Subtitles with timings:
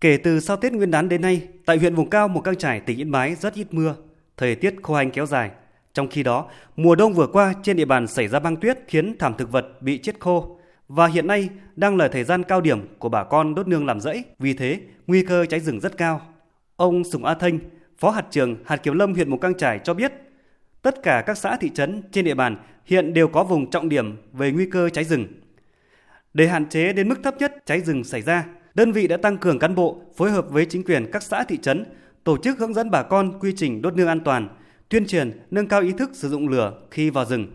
[0.00, 2.80] Kể từ sau Tết Nguyên đán đến nay, tại huyện vùng cao Mù Căng Trải,
[2.80, 3.94] tỉnh Yên Bái rất ít mưa,
[4.36, 5.50] thời tiết khô hành kéo dài.
[5.94, 9.16] Trong khi đó, mùa đông vừa qua trên địa bàn xảy ra băng tuyết khiến
[9.18, 10.58] thảm thực vật bị chết khô
[10.88, 14.00] và hiện nay đang là thời gian cao điểm của bà con đốt nương làm
[14.00, 16.20] rẫy, vì thế nguy cơ cháy rừng rất cao.
[16.76, 17.58] Ông Sùng A Thanh,
[17.98, 20.12] Phó hạt trưởng hạt kiểm lâm huyện Mù Căng Trải cho biết,
[20.82, 24.16] tất cả các xã thị trấn trên địa bàn hiện đều có vùng trọng điểm
[24.32, 25.26] về nguy cơ cháy rừng.
[26.34, 28.44] Để hạn chế đến mức thấp nhất cháy rừng xảy ra,
[28.78, 31.58] đơn vị đã tăng cường cán bộ phối hợp với chính quyền các xã thị
[31.62, 31.84] trấn
[32.24, 34.48] tổ chức hướng dẫn bà con quy trình đốt nương an toàn,
[34.88, 37.46] tuyên truyền nâng cao ý thức sử dụng lửa khi vào rừng.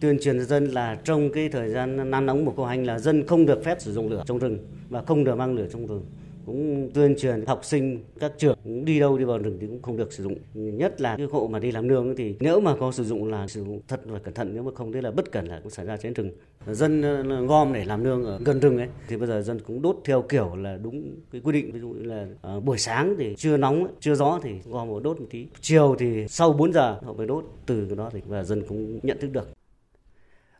[0.00, 3.26] Tuyên truyền dân là trong cái thời gian nắng nóng mùa khô hành là dân
[3.26, 6.06] không được phép sử dụng lửa trong rừng và không được mang lửa trong rừng
[6.48, 9.82] cũng tuyên truyền học sinh các trường cũng đi đâu đi vào rừng thì cũng
[9.82, 10.34] không được sử dụng.
[10.54, 13.48] Nhất là cái hộ mà đi làm nương thì nếu mà có sử dụng là
[13.48, 15.70] sử dụng thật là cẩn thận nếu mà không thế là bất cẩn là cũng
[15.70, 16.30] xảy ra cháy rừng.
[16.66, 19.82] Dân ờ, gom để làm nương ở gần rừng ấy thì bây giờ dân cũng
[19.82, 21.72] đốt theo kiểu là đúng cái quy định.
[21.72, 25.02] Ví dụ như là ờ, buổi sáng thì chưa nóng chưa gió thì gom một
[25.02, 25.46] đốt một tí.
[25.60, 29.00] Chiều thì sau 4 giờ họ mới đốt từ cái đó thì và dân cũng
[29.02, 29.48] nhận thức được.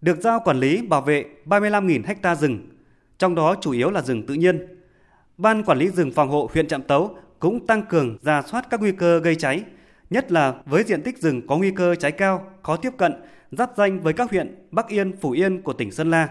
[0.00, 2.58] Được giao quản lý bảo vệ 35.000 ha rừng,
[3.18, 4.66] trong đó chủ yếu là rừng tự nhiên.
[5.38, 8.80] Ban Quản lý rừng phòng hộ huyện Trạm Tấu cũng tăng cường ra soát các
[8.80, 9.62] nguy cơ gây cháy,
[10.10, 13.12] nhất là với diện tích rừng có nguy cơ cháy cao, khó tiếp cận,
[13.50, 16.28] giáp danh với các huyện Bắc Yên, Phủ Yên của tỉnh Sơn La.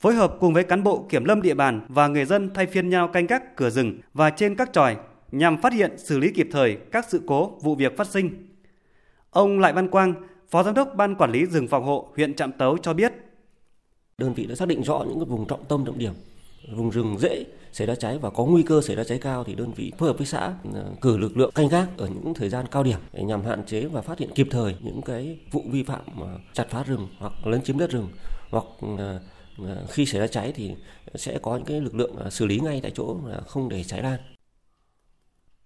[0.00, 2.88] Phối hợp cùng với cán bộ kiểm lâm địa bàn và người dân thay phiên
[2.88, 4.96] nhau canh gác cửa rừng và trên các tròi
[5.32, 8.48] nhằm phát hiện xử lý kịp thời các sự cố, vụ việc phát sinh.
[9.30, 10.14] Ông Lại Văn Quang,
[10.50, 13.12] Phó Giám đốc Ban Quản lý rừng phòng hộ huyện Trạm Tấu cho biết.
[14.18, 16.12] Đơn vị đã xác định rõ những vùng trọng tâm trọng điểm,
[16.76, 19.54] vùng rừng dễ xảy ra cháy và có nguy cơ xảy ra cháy cao thì
[19.54, 22.48] đơn vị phối hợp với xã ờ, cử lực lượng canh gác ở những thời
[22.48, 25.62] gian cao điểm để nhằm hạn chế và phát hiện kịp thời những cái vụ
[25.70, 28.08] vi phạm ờ, chặt phá rừng hoặc lấn chiếm đất rừng
[28.50, 28.64] hoặc
[28.98, 29.20] ờ,
[29.90, 30.74] khi xảy ra cháy thì
[31.14, 34.18] sẽ có những cái lực lượng xử lý ngay tại chỗ không để cháy lan.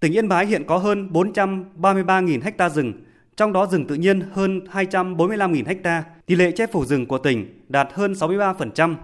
[0.01, 2.93] Tỉnh Yên Bái hiện có hơn 433.000 ha rừng,
[3.37, 6.05] trong đó rừng tự nhiên hơn 245.000 ha.
[6.27, 8.97] Tỷ lệ che phủ rừng của tỉnh đạt hơn 63%,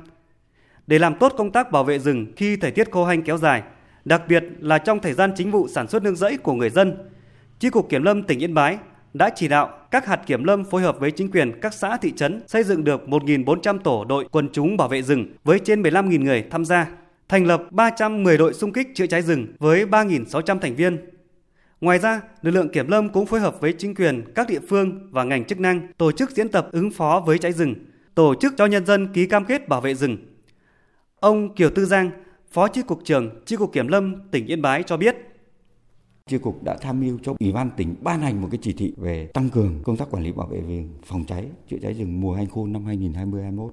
[0.89, 3.63] để làm tốt công tác bảo vệ rừng khi thời tiết khô hanh kéo dài,
[4.05, 6.97] đặc biệt là trong thời gian chính vụ sản xuất nương rẫy của người dân.
[7.59, 8.79] Chi cục Kiểm lâm tỉnh Yên Bái
[9.15, 12.13] đã chỉ đạo các hạt kiểm lâm phối hợp với chính quyền các xã thị
[12.17, 16.25] trấn xây dựng được 1.400 tổ đội quần chúng bảo vệ rừng với trên 15.000
[16.25, 16.87] người tham gia,
[17.29, 20.99] thành lập 310 đội xung kích chữa cháy rừng với 3.600 thành viên.
[21.81, 25.09] Ngoài ra, lực lượng kiểm lâm cũng phối hợp với chính quyền các địa phương
[25.11, 27.75] và ngành chức năng tổ chức diễn tập ứng phó với cháy rừng,
[28.15, 30.17] tổ chức cho nhân dân ký cam kết bảo vệ rừng,
[31.21, 32.11] Ông Kiều Tư Giang,
[32.51, 35.17] Phó Chi cục trưởng Chi cục Kiểm lâm tỉnh Yên Bái cho biết.
[36.27, 38.93] Chi cục đã tham mưu cho Ủy ban tỉnh ban hành một cái chỉ thị
[38.97, 42.21] về tăng cường công tác quản lý bảo vệ rừng, phòng cháy, chữa cháy rừng
[42.21, 43.71] mùa hành khô năm 2020-2021.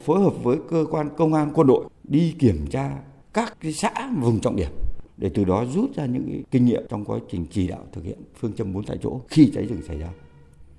[0.00, 2.98] Phối hợp với cơ quan công an quân đội đi kiểm tra
[3.32, 4.70] các cái xã vùng trọng điểm
[5.16, 8.18] để từ đó rút ra những kinh nghiệm trong quá trình chỉ đạo thực hiện
[8.40, 10.08] phương châm bốn tại chỗ khi cháy rừng xảy ra.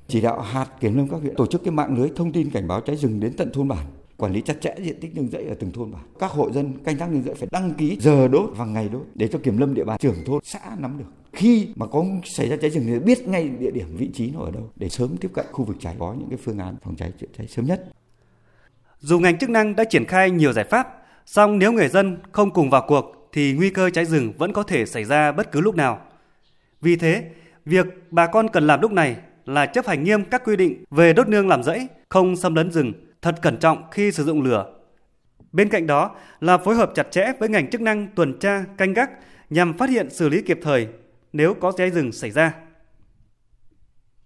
[0.07, 2.67] Chỉ đạo hạt kiểm lâm các huyện tổ chức cái mạng lưới thông tin cảnh
[2.67, 3.85] báo cháy rừng đến tận thôn bản
[4.23, 6.01] quản lý chặt chẽ diện tích nương rẫy ở từng thôn bản.
[6.19, 9.01] Các hộ dân canh tác nương rẫy phải đăng ký giờ đốt và ngày đốt
[9.15, 11.05] để cho kiểm lâm địa bàn trưởng thôn xã nắm được.
[11.33, 14.39] Khi mà có xảy ra cháy rừng thì biết ngay địa điểm vị trí nó
[14.39, 16.95] ở đâu để sớm tiếp cận khu vực cháy có những cái phương án phòng
[16.95, 17.85] cháy chữa cháy sớm nhất.
[18.99, 20.87] Dù ngành chức năng đã triển khai nhiều giải pháp,
[21.25, 24.63] song nếu người dân không cùng vào cuộc thì nguy cơ cháy rừng vẫn có
[24.63, 25.99] thể xảy ra bất cứ lúc nào.
[26.81, 27.23] Vì thế,
[27.65, 31.13] việc bà con cần làm lúc này là chấp hành nghiêm các quy định về
[31.13, 34.73] đốt nương làm rẫy, không xâm lấn rừng, thật cẩn trọng khi sử dụng lửa.
[35.51, 38.93] Bên cạnh đó là phối hợp chặt chẽ với ngành chức năng tuần tra, canh
[38.93, 39.11] gác
[39.49, 40.87] nhằm phát hiện xử lý kịp thời
[41.33, 42.53] nếu có cháy rừng xảy ra.